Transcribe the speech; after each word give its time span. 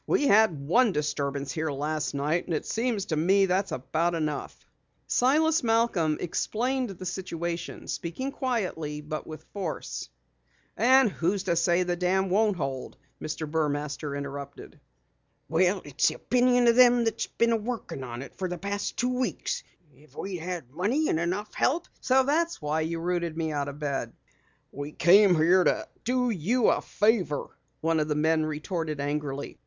"We 0.07 0.25
had 0.25 0.59
one 0.67 0.93
disturbance 0.93 1.51
here 1.51 1.69
last 1.69 2.15
night 2.15 2.45
and 2.45 2.55
it 2.55 2.65
seems 2.65 3.05
to 3.07 3.15
me 3.15 3.45
that's 3.45 3.71
about 3.71 4.15
enough." 4.15 4.65
Silas 5.05 5.61
Malcom 5.61 6.17
explained 6.19 6.89
the 6.89 7.05
situation, 7.05 7.87
speaking 7.87 8.31
quietly 8.31 9.01
but 9.01 9.27
with 9.27 9.43
force. 9.53 10.09
"And 10.75 11.11
who 11.11 11.37
says 11.37 11.63
that 11.65 11.85
the 11.85 11.95
dam 11.95 12.31
won't 12.31 12.55
hold?" 12.55 12.97
Mr. 13.21 13.45
Burmaster 13.47 14.15
interrupted. 14.17 14.79
"Well, 15.47 15.83
it's 15.85 16.07
the 16.07 16.15
opinion 16.15 16.65
of 16.65 16.75
them 16.75 17.03
that's 17.03 17.27
been 17.27 17.63
workin' 17.63 18.03
on 18.03 18.23
it 18.23 18.33
for 18.33 18.47
the 18.49 18.57
past 18.57 18.97
two 18.97 19.15
weeks. 19.19 19.61
If 19.93 20.15
we'd 20.17 20.37
had 20.39 20.71
money 20.71 21.09
and 21.09 21.19
enough 21.19 21.53
help" 21.53 21.87
"So 22.01 22.23
that's 22.23 22.59
why 22.59 22.81
you 22.81 22.99
rooted 22.99 23.37
me 23.37 23.51
out 23.51 23.67
of 23.67 23.77
bed!" 23.77 24.13
"We 24.71 24.93
came 24.93 25.35
here 25.35 25.63
to 25.63 25.87
do 26.03 26.31
you 26.31 26.69
a 26.69 26.81
favor!" 26.81 27.55
one 27.81 27.99
of 27.99 28.07
the 28.07 28.15
men 28.15 28.43
retorted 28.47 28.99
angrily. 28.99 29.59